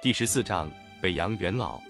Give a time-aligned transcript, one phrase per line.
[0.00, 0.70] 第十四章
[1.00, 1.80] 北洋元老。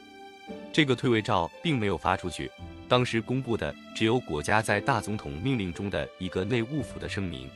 [0.73, 2.51] 这个退位诏并没有发出去，
[2.89, 7.51] 当时公布的只有国家在大总统命令中的一个内务府的声明。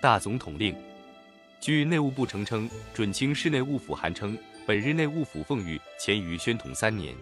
[0.00, 0.74] 大总统令，
[1.60, 4.36] 据内务部呈称，准清室内务府函称，
[4.66, 7.14] 本日内务府奉谕前于宣统三年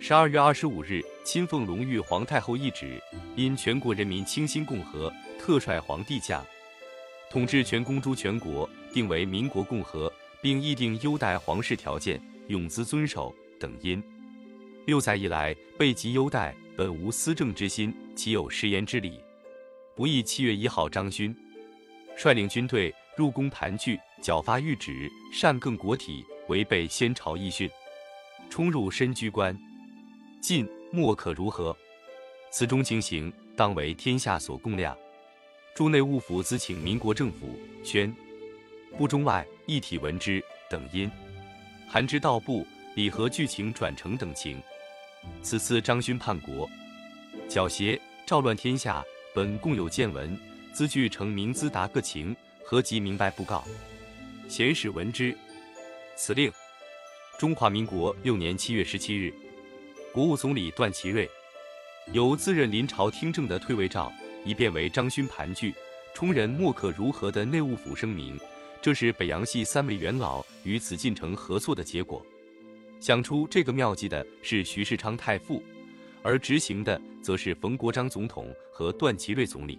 [0.00, 3.00] 十二月二十五日，亲奉隆裕皇太后懿旨，
[3.36, 6.44] 因全国人民倾心共和，特率皇帝驾，
[7.30, 14.02] 统治全公诸全国，定为民国共和，并议定优待皇室条件，永兹遵守等因。
[14.86, 19.20] 六载以来，备极优待，本无私政之心，岂有食言之理？
[19.94, 21.34] 不义七月一号，张勋
[22.16, 27.68] 率领军队入宫盘踞，剿发谕旨，擅更国体，违背先朝遗训，
[28.48, 29.58] 冲入深居关，
[30.40, 31.76] 晋莫可如何？
[32.50, 34.96] 此中情形，当为天下所共谅。
[35.74, 38.12] 驻内务府咨请民国政府宣
[38.98, 41.08] 不中外一体闻之等因，
[41.88, 44.60] 韩之道部礼和剧情转成等情。
[45.40, 46.68] 此次张勋叛国，
[47.48, 50.36] 剿邪赵乱天下，本共有见闻，
[50.72, 53.64] 兹据成明兹达各情，何及明白布告？
[54.48, 55.32] 贤使闻之。
[56.16, 56.50] 此令，
[57.38, 59.32] 中华民国六年七月十七日，
[60.12, 61.30] 国务总理段祺瑞
[62.12, 64.12] 由自任临朝听政的退位诏，
[64.44, 65.72] 一变为张勋盘踞，
[66.14, 68.36] 充人莫可如何的内务府声明，
[68.80, 72.24] 这是北洋系三位元老与紫禁城合作的结果。
[73.00, 75.62] 想出这个妙计的是徐世昌太傅，
[76.22, 79.78] 而执行的则是冯国璋总统和段祺瑞总理。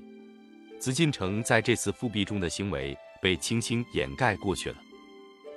[0.80, 4.78] 紫禁城在这次复辟中的行为被轻轻掩盖过去了。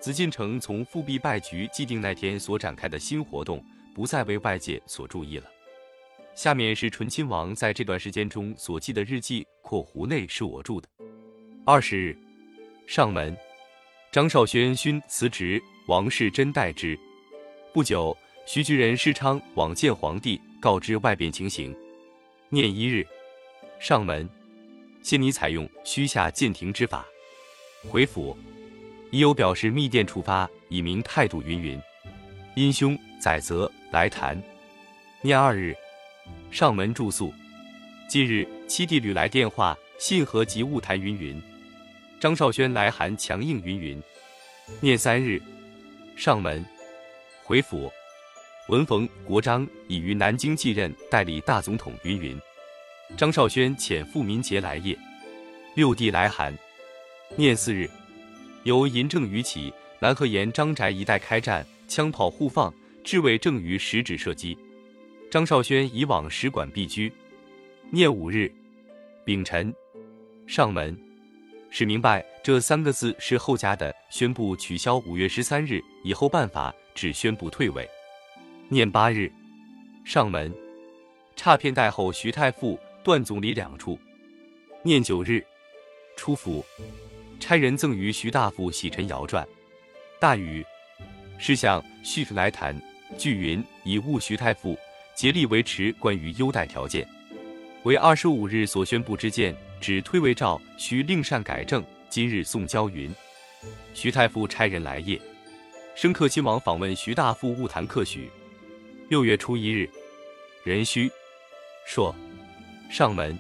[0.01, 3.65] 紫禁城从复辟败局既定那天所展开的新活动，
[3.95, 5.49] 不再为外界所注意了。
[6.35, 10.89] 下面是醇亲王在这段时间中所记的日记（括弧内是我注的）。
[11.65, 12.19] 二十日，
[12.95, 13.35] 上门，
[14.11, 16.95] 张绍轩勋辞职，王世贞代之。
[17.73, 18.15] 不久，
[18.45, 21.75] 徐举人世昌往见皇帝，告知外边情形。
[22.51, 23.03] 念一日，
[23.81, 24.29] 上门，
[25.03, 27.07] 谢你采用虚下谏廷之法。
[27.89, 28.37] 回府，
[29.11, 31.43] 已有表示密电出发，以明态度。
[31.43, 31.81] 云云。
[32.55, 34.39] 因兄载泽来谈。
[35.23, 35.75] 念二日，
[36.51, 37.33] 上门住宿。
[38.07, 41.01] 近日，七弟屡来电话，信和及物谈。
[41.01, 41.43] 云云。
[42.23, 43.61] 张绍轩来函强硬。
[43.65, 44.01] 云云。
[44.81, 45.43] 念三日，
[46.15, 46.65] 上门。
[47.43, 47.91] 回府，
[48.69, 51.93] 闻冯国璋已于南京继任，代理大总统。
[52.05, 52.41] 云云。
[53.17, 54.97] 张绍轩遣傅民杰来谒。
[55.75, 56.57] 六弟来函，
[57.35, 57.91] 念四日，
[58.63, 62.73] 由银正余起，南河沿张宅一带开战，枪炮互放，
[63.03, 64.57] 至卫正于十指射击。
[65.29, 67.13] 张绍轩以往使馆避居。
[67.91, 68.49] 念五日，
[69.25, 69.75] 丙辰，
[70.47, 70.97] 上门，
[71.75, 76.73] 使明白这三个字是后加的，宣布取消五月十三日以后办法。
[76.95, 77.89] 只宣布退位。
[78.69, 79.33] 念八日，
[80.05, 80.53] 上门，
[81.35, 83.99] 差片代后徐太傅、段总理两处。
[84.83, 85.43] 念九日，
[86.17, 86.63] 出府，
[87.41, 89.49] 差人赠于徐大夫洗尘谣传。
[90.21, 90.63] 大禹，
[91.39, 92.79] 是向续来谈。
[93.17, 94.77] 据云以务徐太傅，
[95.15, 97.09] 竭力维持关于优待条件。
[97.85, 101.85] 为二十五日所宣布之见，指推位诏需另善改正。
[102.09, 103.11] 今日送交云。
[103.95, 105.21] 徐太傅差人来谒。
[105.95, 108.31] 升克亲王访问徐大夫务谈客许。
[109.09, 109.91] 六月初一日，
[110.65, 111.11] 壬戌，
[111.87, 112.15] 朔，
[112.91, 113.37] 上门，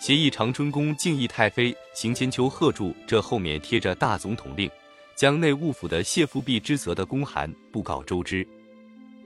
[0.00, 4.70] 协议长春宫敬义太妃邢千秋贺铸这后面贴着大总统令，
[5.14, 8.46] 将内务府的谢复辟之责的公函布告周知。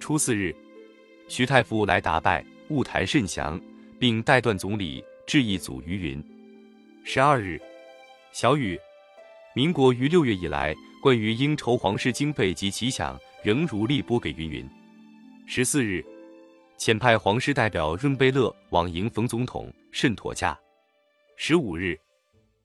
[0.01, 0.55] 初四日，
[1.29, 3.61] 徐太傅来答拜，务谈甚详，
[3.99, 6.23] 并代段总理致意祖于云。
[7.05, 7.61] 十二日，
[8.31, 8.79] 小雨，
[9.55, 10.75] 民国于六月以来。
[11.03, 14.71] 关于应筹皇室经费及其想，仍如例拨给云云。
[15.49, 16.05] 十四日，
[16.79, 20.57] 遣派皇室代表润贝勒往迎冯总统，甚妥洽。
[21.37, 21.99] 十五日，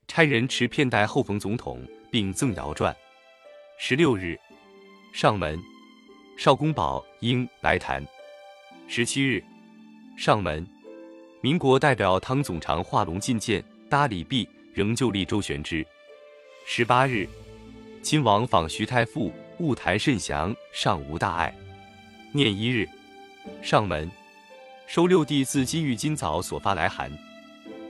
[0.07, 2.95] 差人持片带后冯总统，并赠谣传。
[3.80, 4.38] 十六日，
[5.12, 5.60] 上门，
[6.38, 8.06] 少公宝应来谈。
[8.88, 9.44] 十七日，
[10.16, 10.66] 上门，
[11.42, 15.86] 民国代表汤总长画龙进谏，搭礼毕，仍旧立周旋之。
[16.66, 17.28] 十八日。
[18.04, 21.54] 亲王访徐太傅，务谈甚详，尚无大碍。
[22.31, 22.88] 念一日，
[23.62, 24.10] 上门，
[24.88, 27.12] 收六弟自金玉今早所发来函，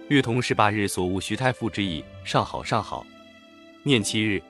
[0.07, 3.05] 略同十八日所务徐太傅之意，尚好尚好。
[3.83, 4.41] 念七日，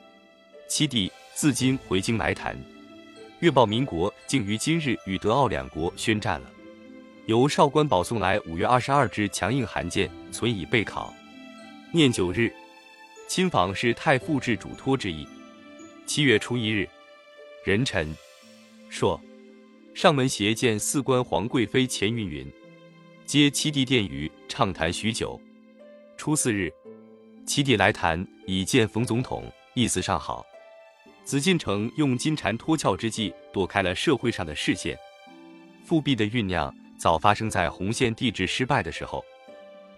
[0.68, 2.56] 七弟自今回京来谈，
[3.40, 6.50] 月报民国竟于今日与德奥两国宣战了。
[7.26, 11.12] 由少官保送来五月二十二日强硬函件，存以备考。
[11.90, 12.52] 念九日，
[13.26, 15.26] 亲访是太傅至嘱托之意。
[16.04, 16.86] 七月初一日，
[17.64, 18.14] 人臣
[18.90, 19.18] 说
[19.96, 22.46] ：“上门携见四官皇贵妃钱云云，
[23.24, 25.40] 接七弟殿宇畅谈许久。
[26.18, 26.70] 初四日，
[27.46, 30.44] 七弟来谈，以见冯总统，意思尚好。
[31.24, 34.94] 紫禁城用金蝉脱壳之计，躲开了社会上的视线。
[35.86, 39.24] 复辟的酝酿早发生在洪宪帝制失败的时候。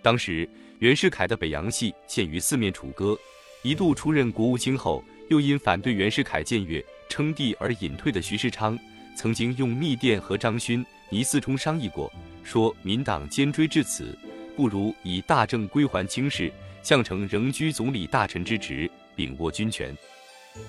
[0.03, 0.49] 当时
[0.79, 3.19] 袁世凯的北洋系陷于四面楚歌，
[3.63, 8.79] 一度出任国务卿后，又因反对袁世凯僭越。”称帝而隐退的徐世昌，
[9.17, 12.09] 曾经用密电和张勋、倪嗣冲商议过，
[12.45, 14.17] 说民党坚追至此，
[14.57, 16.53] 不如以大政归还清室，
[16.85, 19.93] 项城仍居总理大臣之职，秉握军权。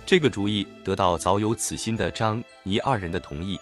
[0.04, 3.56] 这个主意得到早有此心的张、倪二人的同意，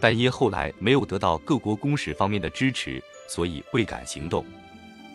[0.00, 2.98] 但因后来没有得到各国公使方面的支持，
[3.28, 4.42] 所以未敢行动。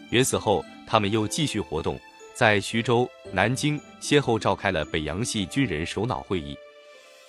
[0.10, 2.00] 袁死后，他们又继续活动，
[2.34, 6.56] 在徐州、南京先后召开了北洋系军人首脑会议。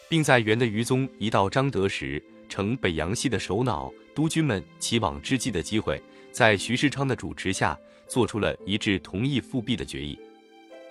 [0.09, 6.01] 并在元的余宗一到张德时，乘北洋系的首脑，督军们齐往之际的机会，
[6.33, 10.19] 在徐世昌的主持下，做出了一致同意复辟的决议。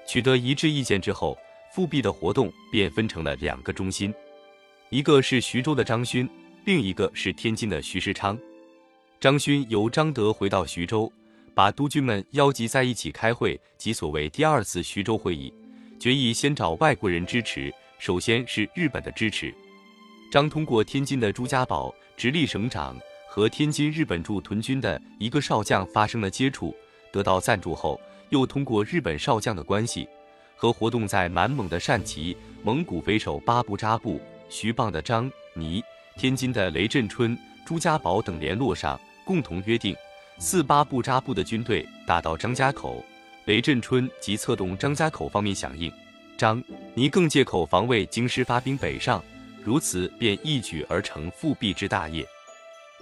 [0.06, 1.38] 取得一致意见之后，
[1.74, 4.14] 复辟的活动便分成了两个中心，
[4.90, 6.30] 一个是徐州的张勋，
[6.66, 8.38] 另一个是天津的徐世昌。
[9.20, 11.12] 张勋由张德回到徐州，
[11.58, 15.52] 把督军们邀集在一起开会，即所谓第二次徐州会议，
[16.00, 17.74] 决议先找外国人支持。
[17.98, 19.52] 首先是日本的支持，
[20.32, 22.96] 张通过天津的朱家宝直隶省长
[23.28, 26.76] 和天津日本驻屯军的一个少将发生了接触，
[27.12, 28.00] 得到赞助后，
[28.30, 30.08] 又通过日本少将的关系，
[30.56, 35.84] 和活动在满蒙的单骑蒙古匪首巴布扎布、徐蚌的张倪、
[36.18, 39.96] 天津的雷震春、朱家宝等联络上，共同约定，
[40.40, 43.04] 四八布扎布的军队打到张家口，
[43.46, 45.92] 雷震春即策动张家口方面响应。
[46.38, 46.64] 张
[46.94, 49.24] 倪更借口防卫京师发兵北上，
[49.64, 52.24] 如此便一举而成复辟之大业。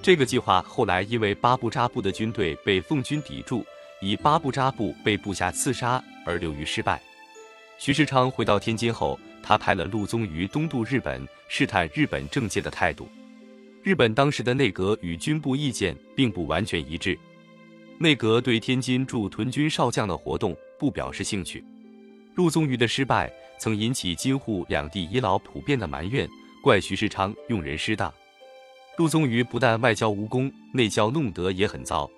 [0.02, 3.66] 这个计划后来因为八布扎布的军队被奉军抵住，
[4.00, 7.02] 以八布扎布被部下刺杀而流于失败。
[7.78, 13.10] 徐世昌回到天津后，他派了陆宗舆东渡日本，试探日本政界的态度。
[13.86, 17.16] 日本当时的内阁与军部意见并不完全一致，
[18.00, 21.64] 内阁对天津驻屯军少将的活动不表示兴趣。
[22.34, 26.28] 陆宗舆的失败曾引起京沪两地遗老普遍的埋怨，
[26.64, 28.12] 怪徐世昌用人失当。
[28.98, 32.10] 陆宗舆不但外交无功，内交弄得也很糟。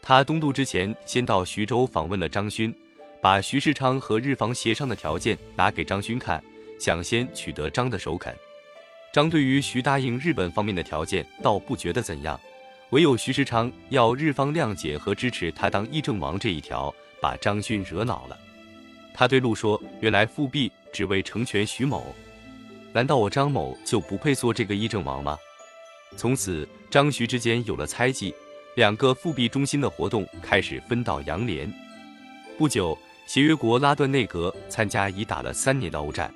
[0.00, 2.74] 他东渡之前，先到徐州访问了张勋，
[3.20, 6.42] 把徐世昌和日方协商的条件拿给张勋看，
[6.80, 8.34] 想先取得张的首肯。
[9.14, 12.38] 张对于徐答应日本方面的条件，倒不觉得怎样，
[12.90, 18.36] 唯有徐世昌要日方谅解和支持他当议政王这一条，把张勋惹恼了。
[19.14, 22.12] 他对陆说：“原来复辟只为成全徐某，
[22.92, 25.38] 难道我张某就不配做这个议政王吗？”
[26.18, 28.34] 从此，张徐之间有了猜忌，
[28.74, 31.72] 两个复辟中心的活动开始分道扬镳。
[32.58, 32.98] 不久，
[33.28, 36.34] 协约国拉断内阁，参加已打了三年的欧战。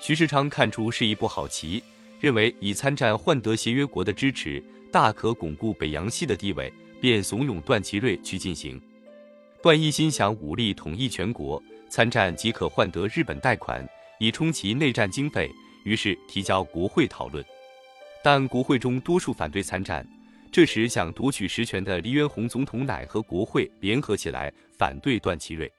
[0.00, 1.82] 徐世昌看出是一步好棋，
[2.20, 8.80] 认为以参战换得协约国的支持，大可巩固北洋系的地位，便怂恿段祺瑞去进行。
[9.62, 11.62] 段一心想武力统一全国。
[11.90, 13.82] 参战即可换得日本贷款，
[14.20, 15.50] 以充其内战经费，
[15.84, 17.42] 于是提交国会讨论。
[18.22, 20.06] 但国会中多数反对参战。
[20.52, 25.70] 这时想夺取实权的黎元洪总统乃和国会联合起来反对段祺瑞。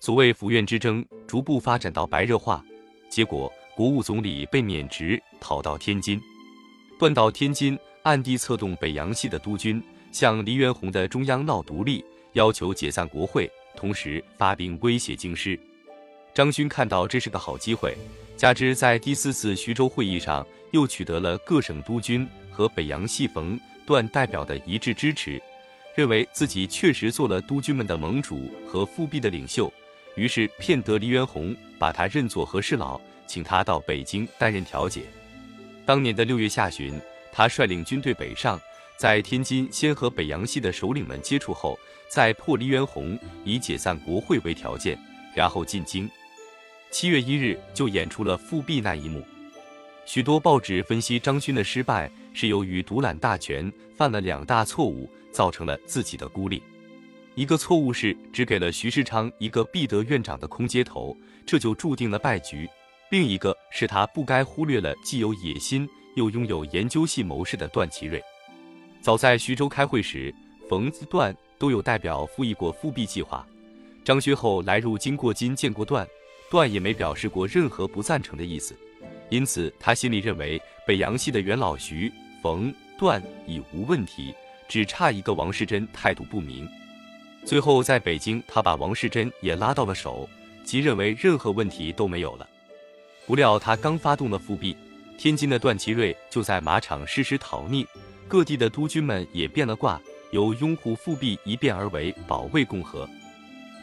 [0.00, 2.64] 所谓府院之争逐步发展到白热化，
[3.10, 6.20] 结果国务总理被免职，逃到天津。
[6.96, 12.04] 段到天津，暗地策动北洋系的督军向黎元洪的中央闹独立，
[12.34, 13.50] 要求解散国会。
[13.76, 15.58] 同时发兵威胁京师，
[16.32, 17.96] 张勋看到这是个好机会，
[18.36, 25.42] 加之在第四次徐州会议上又取得了各省督军和北洋系冯段代表的一致支持，
[25.96, 29.70] 认为自己确实做了督军们的盟主和复辟的领袖，
[30.14, 35.02] 于是骗得黎元洪，把他认作和事佬，请他到北京担任调解。
[35.86, 37.00] 当年的六月下旬，
[37.32, 38.60] 他率领军队北上。
[38.96, 41.76] 在天津先和北洋系的首领们接触后，
[42.08, 44.96] 再破黎元洪，以解散国会为条件，
[45.34, 46.08] 然后进京。
[46.92, 49.20] 七月一日就演出了复辟那一幕。
[50.06, 56.62] 许多报纸分析张勋的失败是由于独揽大权，犯了两大错误，造成了自己的孤立。
[57.34, 62.64] 一个错误是只给了徐世昌一个必得院长的空接头，这就注定了败局；
[63.14, 68.20] 另一个是他不该忽略了既有野心又拥有研究系谋士的段祺瑞。
[69.00, 70.34] 早在徐州开会时，
[70.68, 73.46] 冯段都有代表复议过复辟计划。
[74.04, 76.04] 张勋后来入京过金见过段，
[76.50, 78.74] 段也没表示过任何不赞成的意思，
[79.30, 84.34] 因此他心里认为北洋系的元老徐、冯、段已无问题，
[84.66, 86.68] 只差一个王世贞态度不明。
[87.44, 90.28] 最后在北京，他把王世贞也拉到了手，
[90.64, 92.48] 即认为任何问题都没有了。
[93.26, 94.76] 不料他刚发动了复辟，
[95.16, 97.86] 天津的段祺瑞就在马场誓师讨逆，
[98.28, 100.00] 各地的督军们也变了卦，
[100.30, 103.08] 由拥护复辟一变而为保卫共和。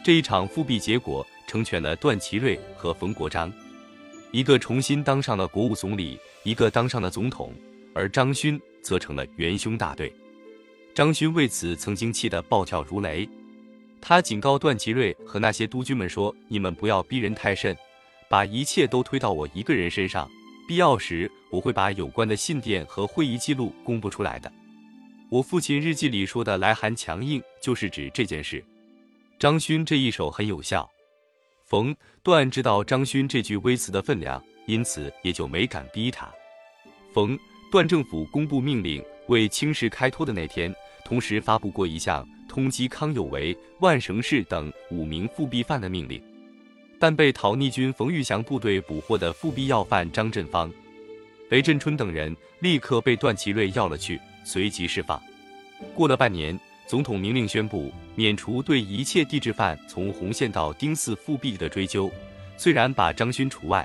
[0.04, 3.52] 这一场复辟结果成全了段祺瑞和冯国璋，
[4.30, 7.52] 一个重新当上了国务总理，一个当上了总统，
[7.94, 10.12] 而张勋则成了元凶大队。
[10.94, 13.28] 张勋为此曾经气得暴跳如雷，
[14.00, 17.76] 他警告段祺瑞和那些督军们说：“你们不要逼人太甚。”
[18.32, 20.26] 把一切都推到我一个人身上，
[20.66, 24.50] 必要时我会把有关的信电和会议记录公布出来的。
[25.28, 28.64] 我父亲日记里说的来函强硬，就是指这件事。
[29.38, 30.90] 张勋这一手很有效。
[31.66, 36.26] 冯段知道张勋这句微词的分量，因此也就没敢逼他。
[37.12, 37.38] 冯
[37.70, 40.74] 段政府公布命令为清室开脱的那天，
[41.04, 46.18] 同时发布过一项通缉康有为、万绳氏等五名复辟犯的命令。
[47.02, 50.72] 但被讨逆军冯玉祥部队捕获的复辟要犯张振芳、
[51.48, 55.20] 雷振春等人，立刻被段祺瑞要了去，随即释放。
[55.96, 56.56] 过了半年，
[56.86, 62.08] 总统明令宣布免除对一切地质犯从红线到丁巳复辟的追究，
[62.56, 63.84] 虽然把张勋除外，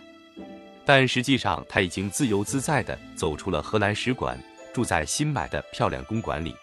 [0.85, 4.39] 但实际上他已经自由自在地走出了荷兰使馆，
[4.71, 6.55] 住在新买的漂亮公馆里。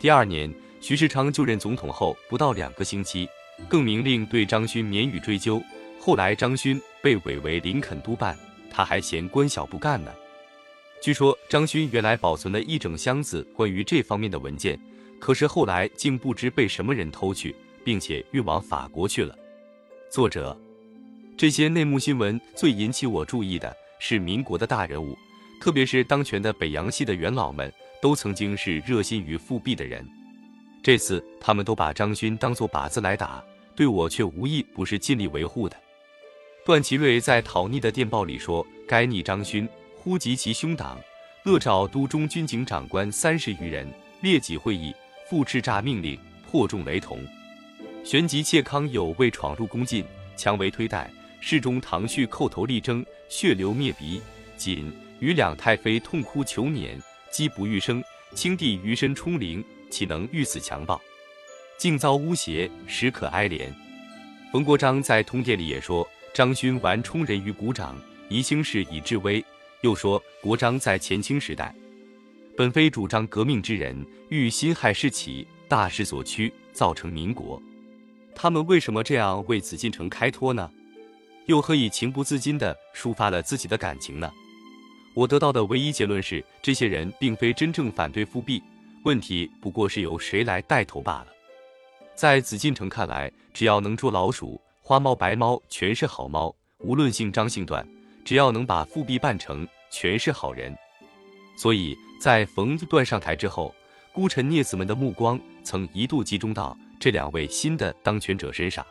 [0.00, 3.28] 第二年，徐世昌就任总统后不到两个星期，
[3.68, 5.62] 更明令对张勋免予追究。
[6.06, 8.38] 后来张勋被委为林肯督办，
[8.70, 10.14] 他还嫌官小不干呢。
[11.02, 14.78] 据说张勋原来保存了一整箱子关于这方面的文件，
[15.18, 17.52] 可是后来竟不知被什么人偷去，
[17.84, 19.36] 并且运往法国去了。
[20.08, 20.56] 作者，
[21.36, 25.18] 这些内幕新闻最引起我注意的是民国的大人物，
[25.60, 27.68] 特别是当权的北洋系的元老们，
[28.00, 30.06] 都曾经是热心于复辟的人。
[30.84, 33.42] 这次他们都把张勋当作靶子来打，
[33.74, 35.76] 对我却无意不是尽力维护的。
[36.66, 40.98] 段祺瑞在讨逆的电报里说：“该逆张勋呼及其兄党，
[41.44, 43.88] 勒召都中军警长官三十余人，
[44.20, 44.92] 列举会议，
[45.30, 46.18] 复叱咤命令，
[46.50, 47.20] 破众雷同。
[48.02, 50.04] 旋即窃康有为闯入宫禁，
[50.36, 51.08] 强为推戴，
[51.40, 54.20] 侍中唐旭叩头力争，血流灭鼻。
[54.56, 58.02] 仅与两太妃痛哭求免，积不欲生。
[58.34, 61.00] 清帝余身冲灵，岂能遇此强暴？
[61.78, 63.72] 竟遭诬邪，实可哀怜。”
[64.50, 66.04] 冯国璋在通电里也说。
[66.36, 67.96] 张勋玩充人于股掌，
[68.28, 69.42] 宜兴事以治威。
[69.80, 71.74] 又说国璋在前清时代，
[72.54, 77.58] 本非主张革命之人，欲辛亥事起，大势所趋，造成民国。
[78.34, 80.70] 他们为什么这样为紫禁城开脱呢？
[81.46, 84.30] 又何以情不自禁地抒发了自己的感情呢？
[85.14, 88.62] 我得到的唯一结论是，这些人并非真正反对复辟，
[89.04, 91.28] 问题不过是由谁来带头罢了。
[92.14, 94.60] 在紫禁城看来，只要能捉老鼠。
[94.88, 97.84] 花猫白猫全是好猫，无论姓张姓段，
[98.24, 100.72] 只要能把复辟办成，全是好人。
[101.58, 103.74] 所以在冯段上台之后，
[104.12, 108.86] 孤臣孽子们的目光曾一度集中到这两位新的当权者身上。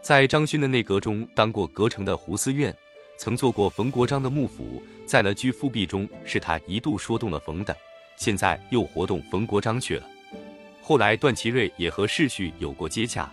[0.00, 2.76] 在张勋的内阁中当过阁丞的胡思院，
[3.16, 7.76] 曾做过冯国璋的幕府，在了居复辟中是他一度说动了冯的，
[8.16, 10.06] 现在又活动冯国璋去了。
[10.82, 13.32] 后来段祺瑞也和世序有过接洽。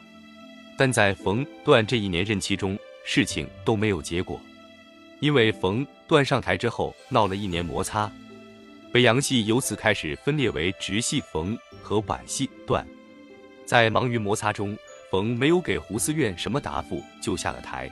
[0.79, 4.39] 但在冯段这一年任期中，事情都没有结果，
[5.19, 8.09] 因为冯段上台之后闹了一年摩擦，
[8.89, 12.87] 北洋系由此开始分裂为直系冯和皖系段。
[13.65, 14.77] 在忙于摩擦中，
[15.11, 17.91] 冯没有给胡思院什么答复就下了台。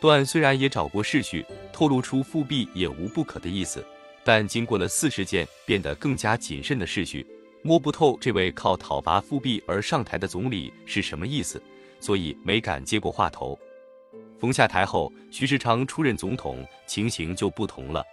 [0.00, 3.84] 段虽然也找过世序，透露出复辟也无不可的意思，
[4.22, 7.26] 但经过了四十件变得更加谨慎的世序，
[7.62, 11.60] 摸不透这位靠讨伐复辟而上台的总理是什么意思。
[12.04, 13.58] 所以没敢接过话头。
[14.38, 18.04] 冯下台后，徐世昌出任总统，情形就不同了。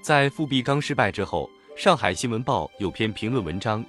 [0.00, 1.46] 在复辟刚失败之后，
[1.78, 3.84] 《上海新闻报》有篇评论文章，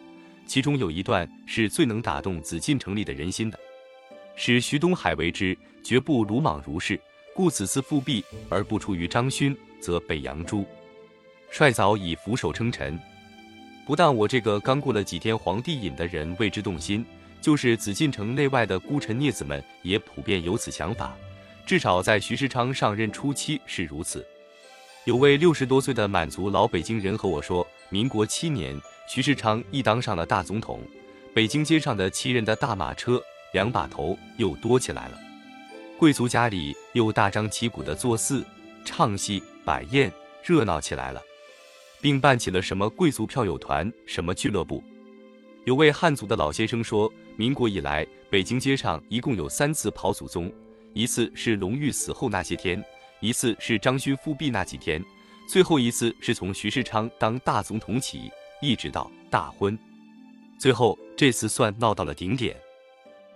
[0.46, 3.58] 其中有一段是最能打动紫禁城里的人心的
[4.36, 7.00] ：“使徐东海为之，绝不鲁莽如是。
[7.34, 10.66] 故此次复辟而不出于张勋，则北洋诸。
[11.50, 13.00] 帅早已俯首称臣。
[13.86, 17.06] 不但我这个刚过了几天皇帝瘾的人为之动心。”
[17.42, 21.16] 就是紫禁城内外的孤臣孽子们也普遍有此想法，
[21.66, 24.26] 至少在徐世昌上任初期是如此。
[25.06, 30.82] 有位六十多岁的满族老北京人和我说，民国七年，徐世昌一当上了大总统，
[31.34, 33.22] 北京街上的骑人的大马车、
[33.54, 35.18] 两把头又多起来了，
[35.98, 38.46] 贵族家里又大张旗鼓的做四
[38.86, 40.12] 唱戏摆宴，
[40.44, 41.22] 热闹起来了，
[42.02, 44.84] 并办起了什么贵族票友团、什么俱乐部。
[45.70, 50.52] 有位汉族的老先生说，民国以来，北京街上一共有三次跑祖宗，
[50.96, 52.84] 一次是隆裕死后那些天，
[53.20, 55.00] 一次是张勋复辟那几天，
[55.48, 58.32] 最后一次是从徐世昌当大总统起，
[58.64, 59.78] 一直到大婚。
[60.60, 62.58] 最后这次算闹到了顶点。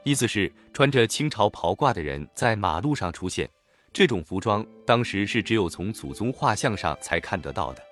[0.03, 3.47] 意思是穿着清朝袍褂的人在马路上出现，
[3.93, 7.83] 这种服装当时是只有从祖宗画像上才看得到的。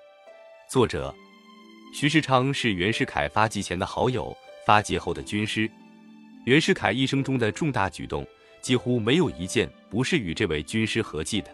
[0.67, 1.13] 作者。
[1.93, 5.69] 徐世昌是袁世凯发迹前的好友，发迹后的军师。
[6.45, 8.25] 袁世凯一生中的重大举动，
[8.61, 11.53] 几乎没有一件不是与这位军师合计的。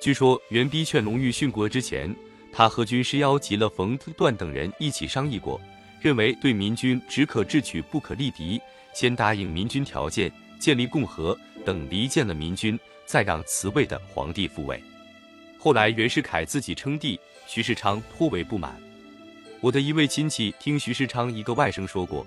[0.00, 2.12] 据说袁逼劝隆裕殉国之前，
[2.50, 5.60] 他和军师邀集了冯段等人一起商议过，
[6.00, 8.58] 认为对民军只可智取，不可力敌，
[8.94, 14.82] 先答应民军条件，建立共和，等离间了民军，再让辞位的皇帝复位。
[15.58, 18.74] 后来袁世凯自己称帝，徐世昌颇为不满。
[19.62, 22.26] 我的一位亲戚听徐世昌一个外甥说过，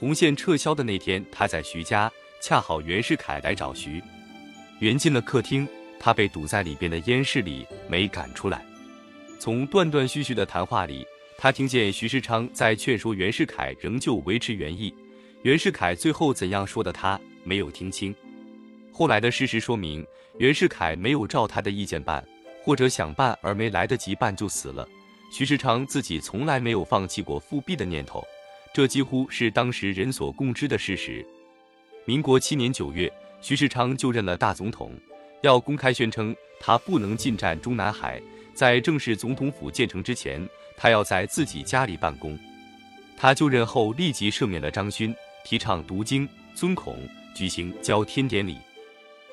[0.00, 2.10] 红线撤销的那天，他在徐家，
[2.40, 4.02] 恰好袁世凯来找徐
[4.80, 5.66] 袁进了客厅，
[6.00, 8.66] 他被堵在里边的烟室里，没赶出来。
[9.38, 11.06] 从断断续续的谈话里，
[11.38, 14.92] 他听见徐世昌在劝说袁世凯仍旧维持原意。
[15.42, 18.12] 袁世凯最后怎样说的，他没有听清。
[18.92, 20.04] 后来的事实说明，
[20.38, 22.26] 袁世凯没有照他的意见办，
[22.64, 24.84] 或者想办而没来得及办就死了。
[25.32, 28.22] 徐世昌自己从来没有放弃过复辟的念头，
[28.70, 31.26] 这几乎是当时人所共知的事实。
[32.04, 33.10] 民国七年九月，
[33.40, 34.92] 徐世昌就任了大总统，
[35.40, 38.20] 要公开宣称他不能进占中南海，
[38.52, 42.38] 在正式总统府建成之前，他要在自己家里办公。
[43.16, 45.14] 他就任后立即赦免了张勋，
[45.46, 46.94] 提倡读经、尊孔，
[47.34, 48.58] 举行交天典礼。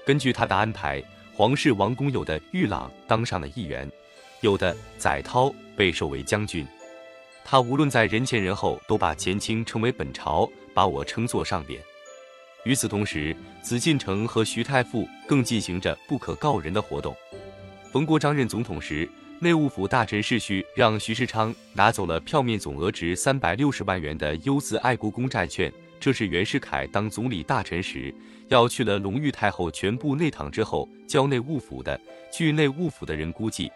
[0.06, 3.92] 根据他的安排，皇室王公有的玉朗当上了议员，
[4.42, 5.54] 有的载涛。
[5.76, 6.68] 被授为将军，
[7.46, 11.82] 他无论在人前人后都把前清称为本朝，把我称作上边。
[12.66, 17.16] 与此同时，紫禁城和徐太傅更进行着不可告人的活动。
[17.94, 28.14] 冯国璋任总统时，内务府大臣世序让徐世昌拿走了票面总额值三百六十万元的优字爱国公债券，这是袁世凯当总理大臣时
[28.50, 31.98] 要去了隆裕太后全部内堂之后交内务府的。
[32.30, 33.72] 据内务府的人估计。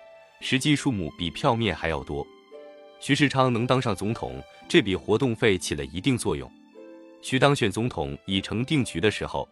[0.46, 2.28] 实际数目比票面还要多。
[3.00, 6.52] 徐世昌能当上总统，这笔活动费起了一定作用。
[7.22, 9.48] 徐当选总统已成定局的时候，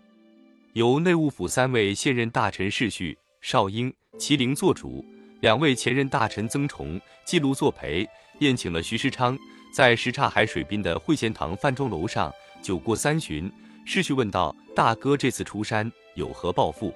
[0.73, 5.05] 由内务府三位现任大臣世序、邵英、麒麟做主，
[5.39, 8.05] 两位前任大臣曾崇、记录作陪，
[8.39, 9.39] 宴请了徐世昌，
[9.73, 12.29] 在什刹海水滨的会贤堂饭庄楼上
[12.61, 13.49] 酒过三巡。
[13.85, 16.93] 世序问道：“大哥这次出山有何抱负？”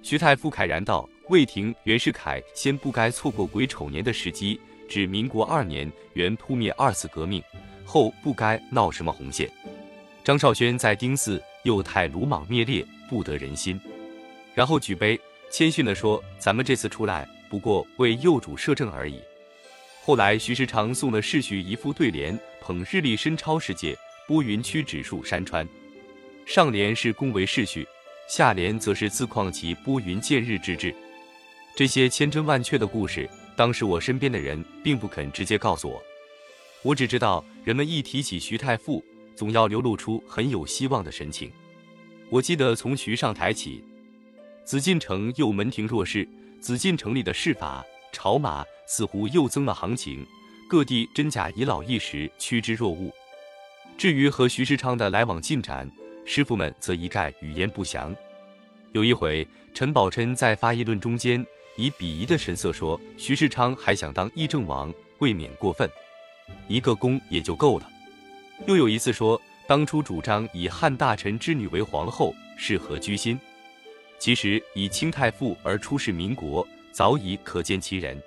[0.00, 1.08] 徐太傅慨然道。
[1.28, 7.42] 魏廷、袁世凯先不该错过癸丑年的时机，指民国二年原扑灭二次革命，
[7.84, 9.50] 后不该闹什么红线。
[10.22, 13.80] 张绍轩在丁巳又太鲁莽灭烈，不得人心。
[14.54, 15.18] 然后举杯
[15.50, 19.20] 谦逊地说：“咱们这次出来，不过为幼主摄政而已。”
[20.02, 23.96] 后来徐世昌送了世序一副对联，捧日历深超世界，
[24.28, 25.68] 拨云驱指数山川。
[26.44, 27.84] 上联是恭维世序，
[28.28, 30.94] 下联则是自况其拨云见日之志。
[31.76, 36.02] 这些千真万确的故事，当时我身边的人并不肯直接告诉我，
[36.80, 41.52] 我只知道人们一提起徐太傅，总要流露出很有希望的神情。
[42.30, 43.84] 我记得从徐上台起，
[44.64, 46.26] 紫禁城又门庭若市，
[46.62, 50.26] 紫禁城里的饰法、朝马似乎又增了行情，
[50.70, 53.12] 各地真假遗老一时趋之若鹜。
[53.98, 55.86] 至于和徐世昌的来往进展，
[56.24, 58.16] 师傅们则一概语焉不详。
[58.92, 61.46] 有一回，陈宝琛在发议论中间。
[61.76, 65.88] 以鄙夷的神色说：“徐世昌还想当议政王，未免过分。
[66.68, 67.90] 一个公也就够了。”
[68.66, 73.38] 又有一次说：“当初主张以汉大臣之女为皇后，是何居心？
[74.18, 78.20] 其实以清太傅而出仕民国，早已可见其人。”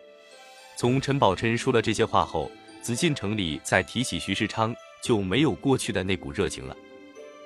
[0.78, 6.78] 从陈宝琛说了这些话后，紫禁城里再提起徐世昌，就没有过去的那股热情了。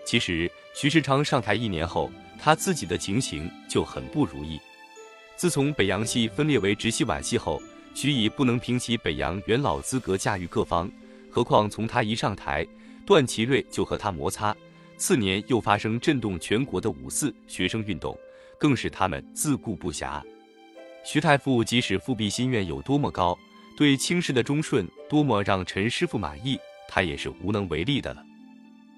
[0.06, 4.60] 其实徐世昌上台一年后，他自己的情形就很不如意。
[5.36, 7.62] 自从北洋系分裂为直系皖系后，
[7.94, 10.90] 徐以不能凭其北洋元老资格驾驭各方，
[11.30, 12.66] 何况从他一上台，
[13.06, 14.56] 段祺瑞就和他摩擦。
[14.96, 18.18] 次年又发生震动全国的五四学生运动，
[18.58, 20.22] 更使他们自顾不暇。
[21.04, 23.38] 徐太傅即使复辟心愿有多么高，
[23.76, 28.24] 对清室的忠顺多么让陈师傅满意，他也是无能为力的了。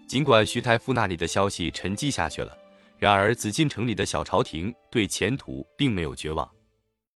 [0.05, 2.55] 尽管徐太傅那里的消息沉寂下去了。
[2.97, 6.49] 然而，紫禁城里的小朝廷对前途并没有绝望。